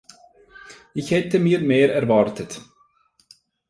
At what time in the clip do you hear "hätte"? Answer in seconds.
1.11-1.37